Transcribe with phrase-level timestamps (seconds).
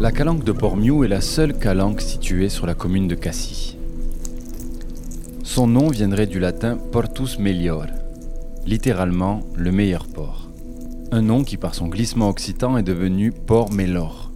[0.00, 3.76] La calanque de Pormiou est la seule calanque située sur la commune de Cassis.
[5.42, 7.86] Son nom viendrait du latin Portus Melior,
[8.64, 10.50] littéralement le meilleur port.
[11.10, 14.30] Un nom qui par son glissement occitan est devenu Port Melor.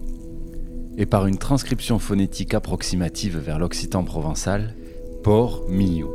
[0.98, 4.74] Et par une transcription phonétique approximative vers l'occitan provençal,
[5.22, 6.10] Port Miou.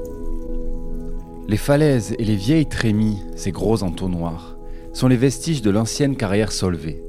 [1.48, 4.58] Les falaises et les vieilles trémies, ces gros entonnoirs,
[4.92, 7.02] sont les vestiges de l'ancienne carrière Solvay,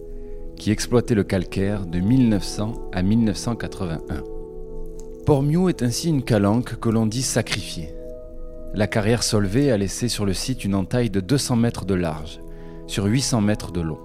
[0.58, 4.22] qui exploitait le calcaire de 1900 à 1981.
[5.24, 7.94] Port Miou est ainsi une calanque que l'on dit sacrifiée.
[8.74, 12.40] La carrière Solvay a laissé sur le site une entaille de 200 mètres de large,
[12.86, 13.98] sur 800 mètres de long.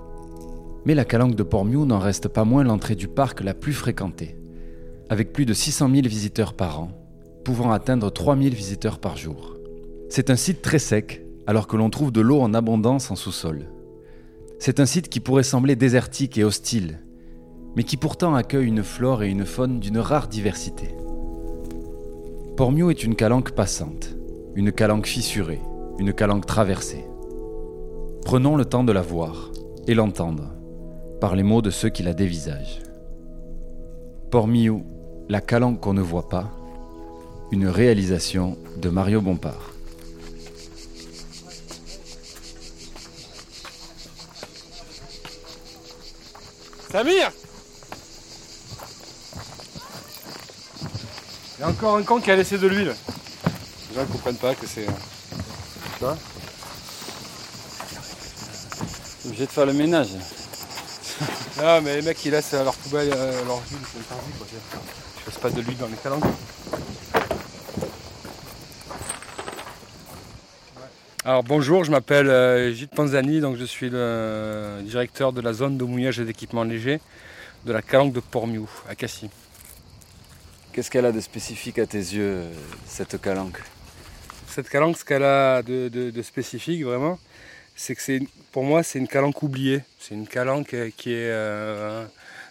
[0.85, 4.37] Mais la calanque de Portmiou n'en reste pas moins l'entrée du parc la plus fréquentée,
[5.09, 6.91] avec plus de 600 000 visiteurs par an,
[7.43, 9.57] pouvant atteindre 3 000 visiteurs par jour.
[10.09, 13.67] C'est un site très sec, alors que l'on trouve de l'eau en abondance en sous-sol.
[14.65, 17.01] C'est un site qui pourrait sembler désertique et hostile,
[17.75, 20.95] mais qui pourtant accueille une flore et une faune d'une rare diversité.
[22.55, 24.15] Portmiou est une calanque passante,
[24.55, 25.59] une calanque fissurée,
[25.99, 27.03] une calanque traversée.
[28.23, 29.51] Prenons le temps de la voir
[29.85, 30.53] et l'entendre
[31.19, 32.81] par les mots de ceux qui la dévisagent.
[34.31, 34.85] Pormiou,
[35.27, 36.49] la calanque qu'on ne voit pas,
[37.51, 39.72] une réalisation de Mario Bompard.
[46.93, 47.31] Samir
[51.57, 52.93] Il y a encore un con qui a laissé de l'huile.
[53.89, 54.85] Les gens ne comprennent pas que c'est.
[54.85, 56.15] Tu vois
[59.25, 60.09] obligé de faire le ménage.
[61.57, 64.47] Non, mais les mecs ils laissent leur poubelle, euh, leur huile, c'est interdit quoi.
[64.51, 66.23] Je laisse pas de l'huile dans les calanques.
[71.25, 75.77] Alors bonjour, je m'appelle euh, Gilles Panzani, donc je suis le directeur de la zone
[75.77, 76.99] de mouillage et d'équipement léger
[77.65, 79.29] de la calanque de Pormiou à Cassis.
[80.73, 82.41] Qu'est-ce qu'elle a de spécifique à tes yeux,
[82.85, 83.61] cette calanque?
[84.49, 87.17] Cette calanque, ce qu'elle a de, de- de spécifique vraiment,
[87.73, 89.81] c'est que c'est pour moi c'est une calanque oubliée.
[89.99, 92.05] C'est une calanque euh, qui est euh,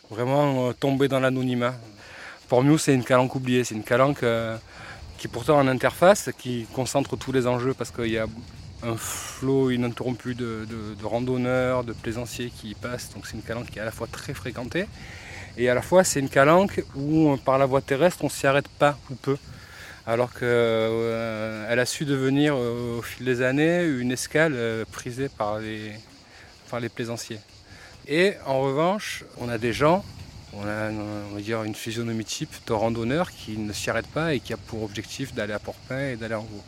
[0.08, 1.74] vraiment euh, tombée dans l'anonymat.
[2.48, 4.56] Pormiou c'est une calanque oubliée, c'est une calanque euh,
[5.18, 8.26] qui est pourtant en interface, qui concentre tous les enjeux parce qu'il y a
[8.82, 10.66] un flot ininterrompu de,
[11.02, 13.10] randonneurs, de plaisanciers qui y passent.
[13.14, 14.86] Donc c'est une calanque qui est à la fois très fréquentée
[15.56, 18.46] et à la fois c'est une calanque où euh, par la voie terrestre on s'y
[18.46, 19.36] arrête pas ou peu.
[20.06, 25.60] Alors qu'elle a su devenir euh, au fil des années une escale euh, prisée par
[25.60, 25.92] les,
[26.88, 27.38] plaisanciers.
[28.08, 30.04] Et en revanche, on a des gens,
[30.54, 34.40] on a va dire une physionomie type de randonneurs qui ne s'y arrêtent pas et
[34.40, 36.64] qui a pour objectif d'aller à Port-Pain et d'aller en haut.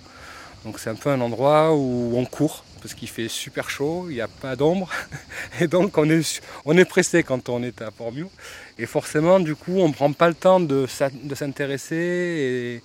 [0.64, 4.16] Donc c'est un peu un endroit où on court parce qu'il fait super chaud, il
[4.16, 4.90] n'y a pas d'ombre
[5.60, 8.30] et donc on est, on est pressé quand on est à Port-Miou.
[8.76, 12.82] Et forcément, du coup, on ne prend pas le temps de s'intéresser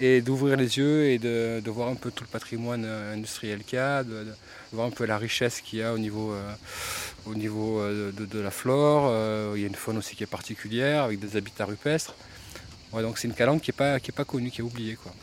[0.00, 3.76] et, d'ouvrir les yeux et de, voir un peu tout le patrimoine euh, industriel qu'il
[3.76, 4.26] y a, de,
[4.72, 6.52] voir un peu la richesse qu'il y a au niveau, euh,
[7.24, 9.10] au niveau euh, de, la flore.
[9.54, 12.14] Il y a une faune aussi qui est particulière avec des habitats rupestres.
[12.92, 14.96] Donc c'est une calanque qui n'est pas, pas connue, qui est oubliée.
[15.02, 15.14] Quoi.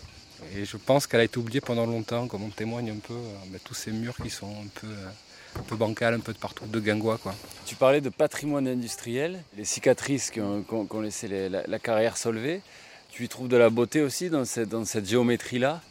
[0.56, 3.58] Et je pense qu'elle a été oubliée pendant longtemps, comme on témoigne un peu euh,
[3.64, 6.66] tous ces murs qui sont un peu, euh, un peu bancals, un peu de partout,
[6.66, 7.18] de guingois.
[7.18, 7.36] Quoi.
[7.66, 12.18] Tu parlais de patrimoine industriel, les cicatrices qu'ont qu'ont- qu'ont laissé les- la, la carrière
[12.18, 12.62] Solvay.
[13.12, 15.82] Tu y trouves de la beauté aussi dans cette, dans cette géométrie-là?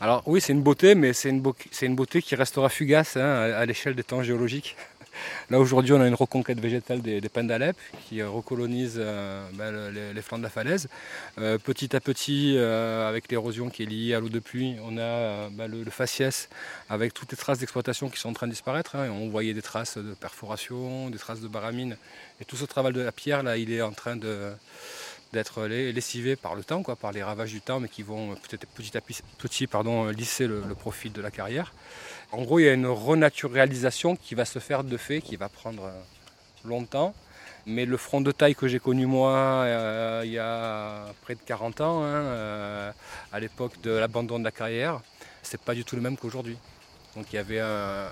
[0.00, 1.40] Alors oui, c'est une beauté, mais c'est une,
[1.94, 4.76] beauté qui restera fugace hein, à, à l'échelle des temps géologiques.
[5.50, 7.76] Là aujourd'hui, on a une reconquête végétale des, des pins d'Alep
[8.08, 10.88] qui euh, recolonise euh, ben, le- les, flancs de la falaise.
[11.38, 14.98] Euh, petit à petit, euh, avec l'érosion qui est liée à l'eau de pluie, on
[14.98, 16.48] a le, le faciès
[16.88, 18.96] avec toutes les traces d'exploitation qui sont en train de disparaître.
[18.96, 19.10] hein.
[19.10, 21.96] On voyait des traces de perforation, des traces de baramine.
[22.40, 24.52] Et tout ce travail de la pierre, là, il est en train de,
[25.32, 28.34] d'être lessivés par le temps, quoi, par les ravages du temps, mais qui vont euh,
[28.34, 31.72] peut-être petit à petit, pardon, euh, lisser le, le profil de la carrière.
[32.32, 35.48] En gros, il y a une renaturalisation qui va se faire de fait, qui va
[35.48, 36.00] prendre euh,
[36.64, 37.14] longtemps.
[37.64, 39.64] Mais le front de taille que j'ai connu moi
[40.24, 42.92] il y a près de 40 ans, hein,
[43.30, 45.00] à l'époque de l'abandon de la carrière,
[45.42, 46.56] c'est pas du tout le même qu'aujourd'hui.
[47.14, 48.08] Donc il y avait un,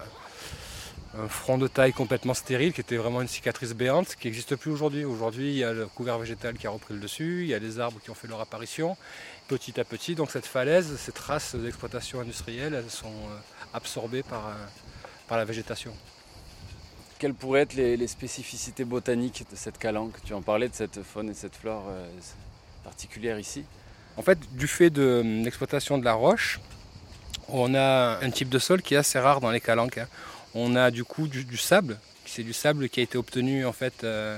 [1.19, 4.71] un front de taille complètement stérile qui était vraiment une cicatrice béante qui n'existe plus
[4.71, 5.05] aujourd'hui.
[5.05, 7.59] Aujourd'hui, il y a le couvert végétal qui a repris le dessus, il y a
[7.59, 8.97] les arbres qui ont fait leur apparition
[9.49, 10.15] petit à petit.
[10.15, 14.53] Donc cette falaise, ces traces d'exploitation industrielle, elles sont euh, absorbées par, euh,
[15.27, 15.93] par la végétation.
[17.19, 20.15] Quelles pourraient être les, spécificités botaniques de cette calanque?
[20.25, 22.09] Tu en parlais de cette faune et cette flore euh,
[22.85, 23.65] particulière ici
[24.17, 26.61] En fait, du fait de l'exploitation de la roche,
[27.49, 29.99] on a un type de sol qui est assez rare dans les calanques.
[29.99, 30.09] Hein.
[30.55, 34.03] On a du coup du, sable, c'est du sable qui a été obtenu en fait
[34.03, 34.37] euh,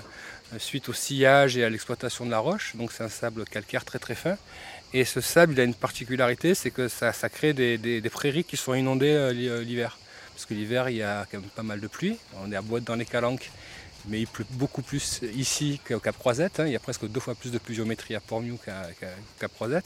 [0.58, 2.76] suite au sillage et à l'exploitation de la roche.
[2.76, 4.36] Donc c'est un sable calcaire très très fin.
[4.94, 9.12] Et ce sable, a une particularité, c'est que ça, crée des, prairies qui sont inondées
[9.12, 9.98] euh, euh, l'hiver.
[10.34, 12.18] Parce que l'hiver, il y a quand même pas mal de pluie.
[12.42, 13.50] On est à boîte dans les calanques
[14.06, 16.60] mais il pleut beaucoup plus ici qu'au Cap Croisette.
[16.60, 16.66] Hein.
[16.66, 18.88] Il y a presque deux fois plus de pluviométrie à Port-Miou qu'à
[19.38, 19.84] Cap Croisette.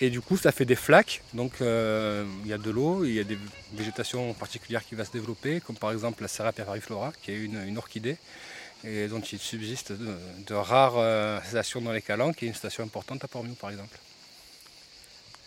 [0.00, 1.22] Et du coup, ça fait des flaques.
[1.34, 3.38] Donc, euh, il y a de l'eau, il y a des
[3.74, 7.76] végétations particulières qui vont se développer, comme par exemple la Serra periflora, qui est une,
[7.76, 8.16] orchidée,
[8.84, 12.84] et dont il subsiste de, rares euh, stations dans les calanques, qui est une station
[12.84, 13.98] importante à Port-Miou, par exemple.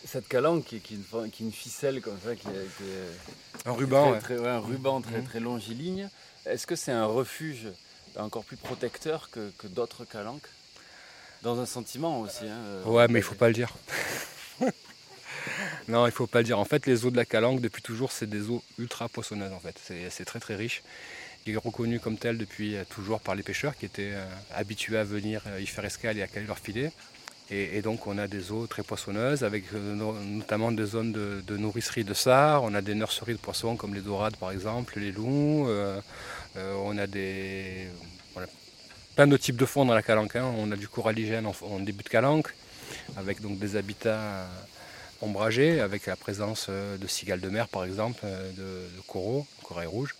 [0.07, 5.02] Cette calanque qui, est une, ficelle comme ça, qui est, un ruban, très, un ruban
[5.02, 5.25] très, mmh.
[5.25, 6.10] très longiligne.
[6.46, 7.69] Est-ce que c'est un refuge
[8.22, 10.48] encore plus protecteur que, d'autres calanques.
[11.42, 12.46] Dans un sentiment aussi.
[12.46, 13.72] Hein, euh, ouais, mais il faut pas le dire.
[15.88, 16.58] non, il faut pas le dire.
[16.58, 19.54] En fait, les eaux de la calanque, depuis toujours, c'est des eaux ultra poissonneuses.
[19.54, 19.80] En fait,
[20.10, 20.82] c'est très très riche.
[21.46, 24.26] Il est reconnu comme tel depuis euh, toujours par les pêcheurs qui étaient euh,
[24.56, 26.92] habitués à venir y faire escale et à caler leur filet.
[27.51, 32.15] Et, donc on a des eaux très poissonneuses avec notamment des zones de, nourricerie de
[32.15, 36.01] sard, on a des nurseries de poissons comme les dorades par exemple, les loups, euh,
[36.56, 37.88] on a des
[39.15, 40.36] plein de types de fonds dans la calanque.
[40.36, 40.53] Hein.
[40.57, 42.53] On a du coralligène en, début de calanque,
[43.18, 44.45] avec donc des habitats
[45.21, 49.88] ombragés, avec la présence euh, de cigales de mer par exemple, euh, de, coraux, corail
[49.88, 50.15] rouge.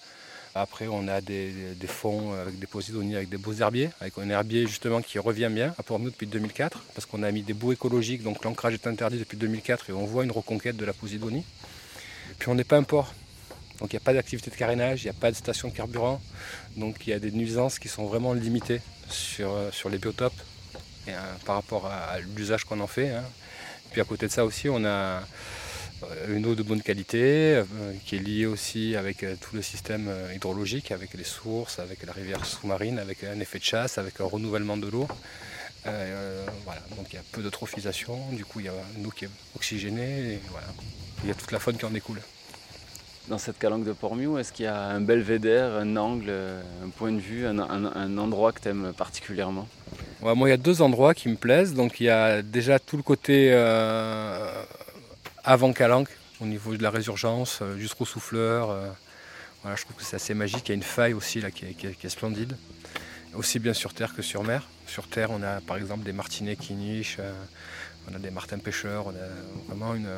[0.58, 4.66] Après, on a des, fonds avec des posidonies, avec des beaux herbiers, avec un herbier
[4.68, 8.24] justement qui revient bien à Port-Nous depuis 2004, parce qu'on a mis des bouts écologiques,
[8.24, 11.44] donc l'ancrage est interdit depuis 2004 et on voit une reconquête de la posidonie.
[12.40, 13.14] Puis on n'est pas un port,
[13.80, 15.74] donc il n'y a pas d'activité de carénage, il n'y a pas de station de
[15.74, 16.22] carburant.
[16.78, 18.80] Donc il y a des nuisances qui sont vraiment limitées
[19.10, 20.40] sur, euh, sur les biotopes
[21.06, 23.10] et, euh, par rapport à, l'usage qu'on en fait.
[23.10, 23.26] Hein.
[23.92, 25.22] Puis à côté de ça aussi, on a
[26.30, 27.62] une eau de bonne qualité
[28.06, 32.46] qui est liée aussi avec tout le système hydrologique, avec les sources, avec la rivière
[32.46, 35.08] sous-marine, avec un effet de chasse, avec un renouvellement de l'eau.
[35.84, 36.82] voilà.
[36.98, 39.30] Donc il y a peu d'eutrophisation, du coup il y a une eau qui est
[39.56, 40.68] oxygénée, et voilà.
[41.24, 42.22] il y a toute la faune qui en découle
[43.28, 47.12] dans cette calanque de Pormiou Est-ce qu'il y a un belvédère, un angle, un point
[47.12, 49.68] de vue, un, endroit que tu aimes particulièrement
[50.22, 51.74] Moi, il y a deux endroits qui me plaisent.
[51.74, 54.52] Donc, il y a déjà tout le côté euh,
[55.46, 56.10] avant calanque,
[56.42, 58.70] au niveau de la résurgence, euh, jusqu'au souffleur.
[58.70, 58.90] Euh,
[59.62, 60.68] voilà, je trouve que c'est assez magique.
[60.68, 62.58] Il y a une faille aussi là, qui, est, splendide.
[63.34, 64.68] Aussi bien sur terre que sur mer.
[64.88, 67.20] Sur terre, on a par exemple des martinets qui nichent,
[68.10, 70.10] on a des martins pêcheurs, on a vraiment une,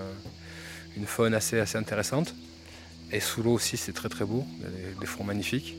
[0.98, 2.36] une faune assez, assez intéressante.
[3.12, 4.46] Et sous l'eau aussi, c'est très très beau,
[5.00, 5.76] des, fonds magnifiques.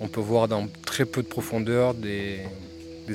[0.00, 2.40] On peut voir dans très peu de profondeur des,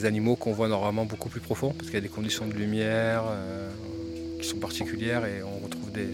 [0.03, 3.23] animaux qu'on voit normalement beaucoup plus profonds, parce qu'il y a des conditions de lumière
[3.27, 3.69] euh,
[4.39, 6.07] qui sont particulières et on retrouve des,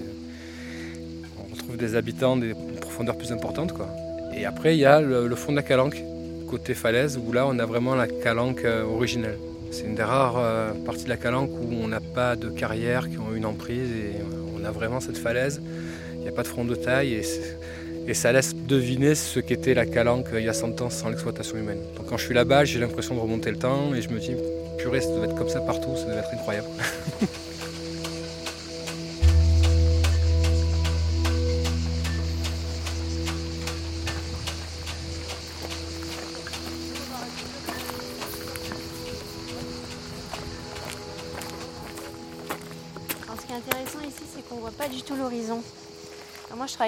[1.40, 3.74] on retrouve des habitants des profondeurs plus importantes.
[3.74, 3.90] Quoi.
[4.36, 6.02] Et après, il y a le, fond de la calanque,
[6.50, 9.38] côté falaise, où là, on a vraiment la calanque euh, originelle.
[9.72, 13.10] C'est une des rares euh, parties de la calanque où on n'a pas de carrières
[13.10, 14.14] qui ont une emprise et
[14.56, 15.62] on a vraiment cette falaise
[16.24, 17.22] il n'y a pas de front de taille
[18.08, 21.58] et, ça laisse deviner ce qu'était la calanque il y a 100 ans sans l'exploitation
[21.58, 21.80] humaine.
[21.98, 24.36] Donc quand je suis là-bas, j'ai l'impression de remonter le temps et je me dis,
[24.78, 26.68] purée, ça devait être comme ça partout, ça devait être incroyable.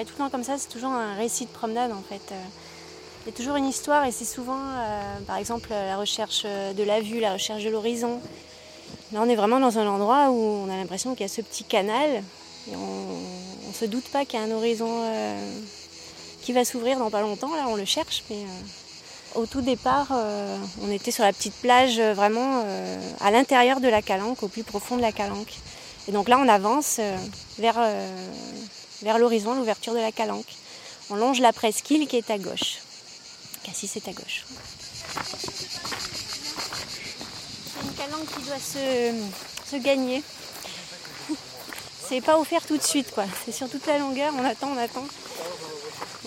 [0.04, 2.32] tout le temps comme ça, c'est toujours un récit de promenade en fait.
[2.32, 2.42] Euh,
[3.24, 6.82] il y a toujours une histoire et c'est souvent, euh, par exemple, la recherche de
[6.84, 8.20] la vue, la recherche de l'horizon.
[9.12, 11.40] Là, on est vraiment dans un endroit où on a l'impression qu'il y a ce
[11.40, 12.22] petit canal
[12.70, 15.50] et on ne se doute pas qu'il y a un horizon euh,
[16.42, 17.52] qui va s'ouvrir dans pas longtemps.
[17.56, 18.44] Là, on le cherche, mais
[19.34, 20.08] au tout départ,
[20.82, 22.64] on était sur la petite plage vraiment
[23.20, 25.54] à l'intérieur de la Calanque, au plus profond de la Calanque.
[26.08, 27.00] Et donc là, on avance
[27.58, 27.76] vers
[29.02, 30.54] vers l'horizon, l'ouverture de la calanque.
[31.10, 32.78] On longe la presqu'île qui est à gauche.
[33.64, 34.44] Cassis est à gauche.
[37.72, 40.22] C'est une calanque qui doit se, gagner.
[42.08, 43.24] C'est pas offert tout de suite, quoi.
[43.44, 45.04] C'est sur toute la longueur, on attend, on attend.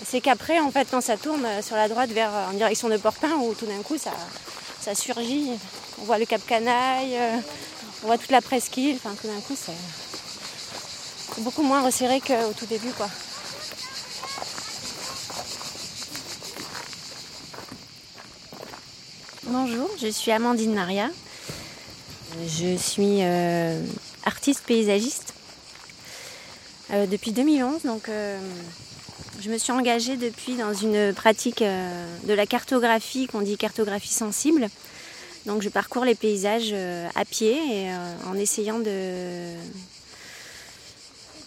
[0.05, 3.35] c'est qu'après, en fait, quand ça tourne sur la droite vers, en direction de Porpin,
[3.35, 4.11] où tout d'un coup ça,
[4.81, 5.51] ça surgit,
[6.01, 7.17] on voit le Cap Canaille,
[8.03, 9.71] on voit toute la presqu'île, enfin tout d'un coup c'est
[11.39, 13.09] beaucoup moins resserré qu'au tout début quoi.
[19.51, 21.09] Bonjour, je suis Amandine Maria.
[22.47, 23.81] Je suis euh,
[24.23, 25.33] artiste paysagiste
[26.91, 27.81] euh, depuis 2011.
[27.83, 28.37] Donc, euh,
[29.41, 34.67] je me suis engagée depuis dans une pratique de la cartographie qu'on dit cartographie sensible.
[35.45, 36.75] Donc, je parcours les paysages
[37.15, 37.89] à pied et
[38.27, 39.55] en essayant de,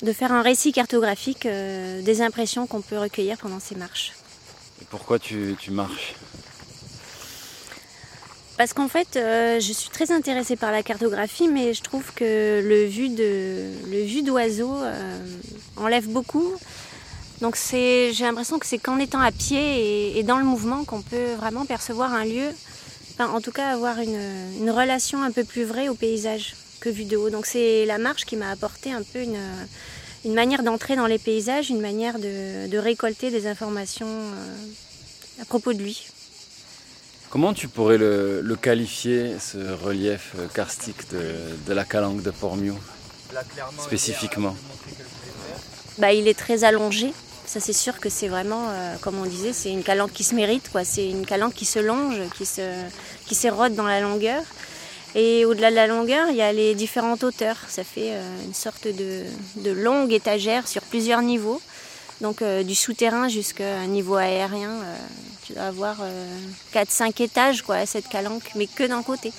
[0.03, 4.13] de faire un récit cartographique des impressions qu'on peut recueillir pendant ces marches.
[4.81, 6.15] Et pourquoi tu marches?
[8.63, 12.63] Parce qu'en fait, euh, je suis très intéressée par la cartographie, mais je trouve que
[12.65, 15.19] le vu de le vu d'oiseau euh,
[15.77, 16.53] enlève beaucoup.
[17.41, 21.33] Donc j'ai l'impression que c'est qu'en étant à pied et, dans le mouvement qu'on peut
[21.39, 22.51] vraiment percevoir un lieu,
[23.19, 27.17] en tout cas avoir une, relation un peu plus vraie au paysage que vu de
[27.17, 27.31] haut.
[27.31, 31.71] Donc c'est la marche qui m'a apporté un peu une, manière d'entrer dans les paysages,
[31.71, 36.09] une manière de, récolter des informations euh, à propos de lui.
[37.31, 42.77] Comment tu pourrais le, qualifier, ce relief karstique de, la calanque de Pormio,
[43.79, 44.55] spécifiquement?
[45.99, 47.13] Bah, Il est très allongé.
[47.47, 50.35] Ça, c'est sûr que c'est vraiment, euh, comme on disait, c'est une calanque qui se
[50.35, 50.71] mérite.
[50.85, 52.63] C'est une calanque qui se longe, qui, se,
[53.27, 54.43] qui s'érode dans la longueur.
[55.15, 57.59] Et au-delà de la longueur, il y a les différentes hauteurs.
[57.69, 61.61] Ça fait euh, une sorte de, longue étagère sur plusieurs niveaux.
[62.21, 64.71] Donc euh, du souterrain jusqu'à un niveau aérien
[65.45, 65.97] tu dois avoir
[66.73, 69.33] 4-5 euh, étages quoi, à cette calanque, mais que d'un côté.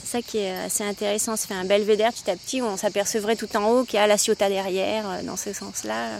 [0.00, 1.36] C'est ça qui est assez intéressant.
[1.36, 4.02] Ça fait un belvédère petit à petit où on s'apercevrait tout en haut qu'il y
[4.02, 6.10] a la Ciotat derrière, euh, dans ce sens-là.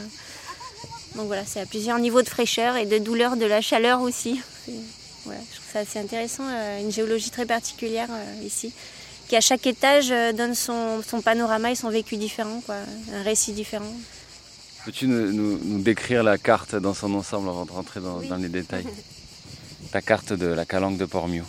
[1.16, 4.40] Donc voilà, c'est à plusieurs niveaux de fraîcheur et de douleur de la chaleur aussi.
[5.24, 8.08] Voilà, je trouve ça assez intéressant, euh, une géologie très particulière
[8.44, 8.72] ici,
[9.28, 12.76] qui à chaque étage donne son, panorama et son vécu différent, quoi,
[13.14, 13.92] un récit différent.
[14.84, 18.86] Peux-tu nous, décrire la carte dans son ensemble avant de rentrer dans, les détails?
[19.92, 21.44] Ta carte de la calanque de Pormio.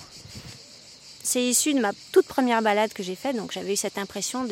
[1.23, 4.47] C'est issu de ma toute première balade que j'ai faite, donc j'avais eu cette impression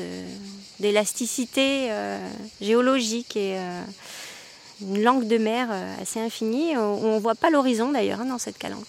[0.79, 2.19] d'élasticité euh,
[2.61, 3.81] géologique et euh,
[4.81, 8.25] une langue de mer euh, assez infinie, où on ne voit pas l'horizon d'ailleurs hein,
[8.25, 8.86] dans cette calanque.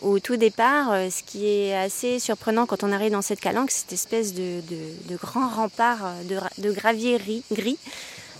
[0.00, 3.82] Au tout départ, ce qui est assez surprenant quand on arrive dans cette calanque, c'est
[3.82, 4.60] cette espèce de,
[5.16, 7.20] grand rempart de, de gravier
[7.52, 7.78] gris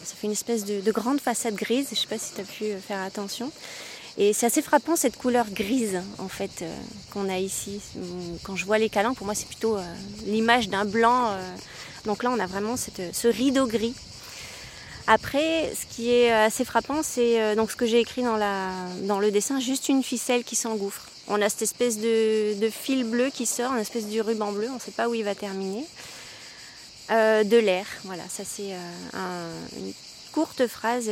[0.04, 1.86] ça fait une espèce de, grande façade grise.
[1.90, 3.50] Je ne sais pas si tu as pu euh, faire attention.
[4.18, 6.76] Et c'est assez frappant cette couleur grise en fait euh,
[7.12, 7.80] qu'on a ici.
[8.42, 9.94] Quand je vois les calanques, pour moi c'est plutôt euh,
[10.26, 11.30] l'image d'un blanc.
[12.04, 13.94] donc là on a vraiment ce rideau gris.
[15.06, 19.60] Après, ce qui est assez frappant, c'est donc ce que j'ai écrit dans, le dessin,
[19.60, 21.08] juste une ficelle qui s'engouffre.
[21.28, 24.74] On a cette espèce de, fil bleu qui sort, une espèce de ruban bleu, on
[24.74, 25.84] ne sait pas où il va terminer.
[27.10, 27.84] Euh, de l'air.
[28.04, 29.92] Voilà, ça c'est euh, une
[30.32, 31.10] courte phrase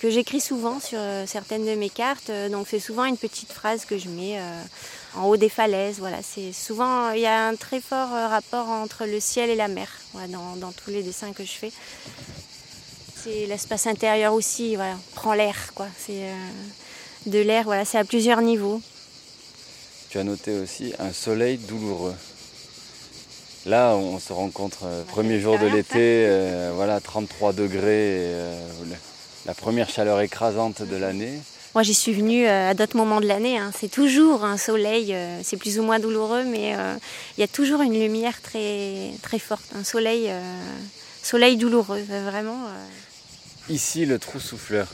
[0.00, 2.30] que j'écris souvent sur euh, certaines de mes cartes.
[2.50, 4.40] Donc c'est souvent une petite phrase que je mets
[5.14, 5.98] en haut des falaises.
[5.98, 9.68] Voilà, c'est souvent il y a un très fort rapport entre le ciel et la
[9.68, 9.88] mer
[10.28, 11.72] dans, tous les dessins que je fais.
[13.22, 14.76] C'est l'espace intérieur aussi.
[14.76, 15.86] Voilà, prend l'air quoi.
[15.98, 16.30] C'est
[17.26, 17.64] de l'air.
[17.64, 18.80] Voilà, c'est à plusieurs niveaux.
[20.10, 22.14] Tu as noté aussi un soleil douloureux.
[23.64, 28.60] Là, on se rencontre euh, premier jour de l'été, euh, voilà, 33 degrés, euh,
[29.46, 31.38] la première chaleur écrasante de l'année.
[31.74, 33.56] Moi, j'y suis venue à d'autres moments de l'année.
[33.56, 33.70] Hein.
[33.78, 36.74] C'est toujours un soleil, c'est plus ou moins douloureux, mais
[37.38, 40.30] il y a toujours une lumière très, très forte, un soleil,
[41.22, 42.58] soleil douloureux, vraiment.
[43.68, 44.88] Ici, le trou souffleur.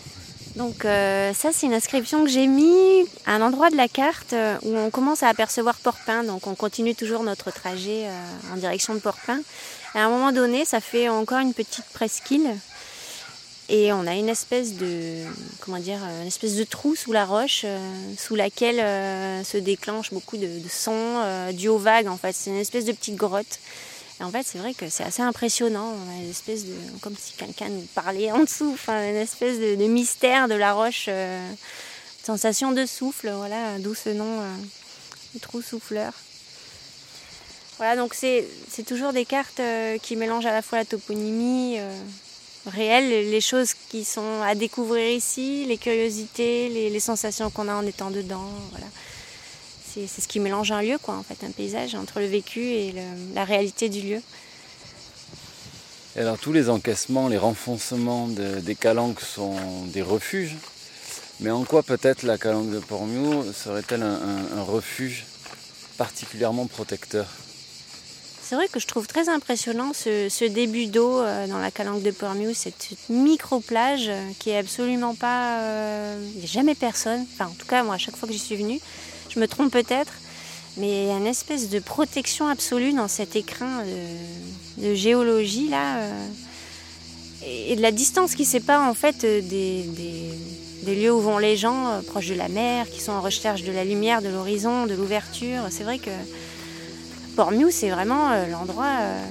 [0.59, 4.33] Donc euh, ça c'est une inscription que j'ai mis à un endroit de la carte
[4.33, 6.25] euh, où on commence à apercevoir Porpin.
[6.25, 9.39] Donc on continue toujours notre trajet euh, en direction de Porpin.
[9.95, 12.57] À un moment donné, ça fait encore une petite presqu'île
[13.69, 15.23] et on a une espèce de
[15.61, 17.65] comment dire une espèce de trou sous la roche
[18.17, 18.79] sous laquelle
[19.45, 21.23] se déclenchent beaucoup de, de sons
[21.53, 22.33] du haut vague en fait.
[22.35, 23.61] C'est une espèce de petite grotte.
[24.21, 25.95] En fait, c'est vrai que c'est assez impressionnant.
[26.21, 26.65] Une espèce
[27.01, 31.07] comme si quelqu'un nous parlait en dessous, enfin, une espèce de, mystère de la roche,
[31.09, 31.53] euh,
[32.25, 36.13] sensation de souffle, voilà, d'où ce nom, euh, trou souffleur.
[37.77, 38.49] Voilà, donc c'est
[38.85, 41.79] toujours des cartes euh, qui mélangent à la fois la toponymie
[42.67, 47.87] réelle, les choses qui sont à découvrir ici, les curiosités, les, sensations qu'on a en
[47.87, 48.51] étant dedans.
[50.07, 52.95] C'est ce qui mélange un lieu, quoi, en fait, un paysage entre le vécu et
[53.35, 54.23] la réalité du lieu.
[56.17, 60.57] alors tous les encaissements, les renfoncements des calanques sont des refuges.
[61.41, 65.25] Mais en quoi peut-être la calanque de Pormiou serait-elle un, refuge
[65.97, 67.27] particulièrement protecteur?
[68.43, 72.11] C'est vrai que je trouve très impressionnant ce, début d'eau euh, dans la calanque de
[72.11, 75.61] Pormiou, cette micro-plage euh, qui est absolument pas.
[75.61, 77.27] Euh, il n'y a jamais personne.
[77.35, 78.81] Enfin, en tout cas, moi, à chaque fois que j'y suis venue,
[79.39, 80.13] me trompe peut-être,
[80.77, 83.83] mais il y a une espèce de protection absolue dans cet écrin
[84.77, 86.01] de, géologie là.
[87.45, 89.83] et de la distance qui sépare en fait des,
[90.83, 93.73] des lieux où vont les gens proches de la mer, qui sont en recherche de
[93.73, 95.63] la lumière, de l'horizon, de l'ouverture.
[95.71, 96.11] C'est vrai que
[97.37, 99.25] Port-Miou, c'est vraiment euh, l'endroit euh,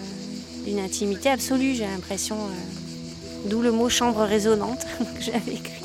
[0.65, 2.37] d'une intimité absolue, j'ai l'impression.
[2.37, 5.76] Euh, d'où le mot chambre résonante que j'avais écrit.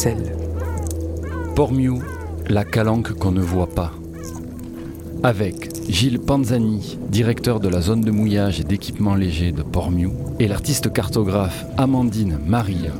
[0.00, 0.34] Sel.
[1.54, 2.02] Port-Miou,
[2.48, 3.92] la calanque qu'on ne voit pas.
[5.22, 10.48] Avec Gilles Panzani, directeur de la zone de mouillage et d'équipement léger de Pormiou, et
[10.48, 12.92] l'artiste cartographe Amandine Maria.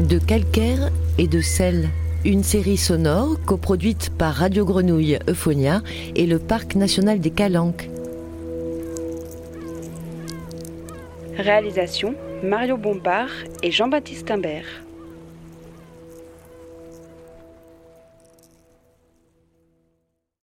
[0.00, 1.88] De calcaire et de sel,
[2.24, 5.80] une série sonore coproduite par Radio Grenouille Euphonia
[6.16, 7.88] et le Parc national des Calanques.
[11.38, 13.30] Réalisation Mario Bompard
[13.62, 14.83] et Jean-Baptiste Imbert.